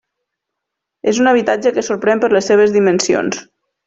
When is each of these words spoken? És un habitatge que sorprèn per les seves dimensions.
És 1.11 1.19
un 1.23 1.29
habitatge 1.31 1.73
que 1.75 1.83
sorprèn 1.91 2.23
per 2.27 2.31
les 2.37 2.49
seves 2.53 2.73
dimensions. 2.79 3.43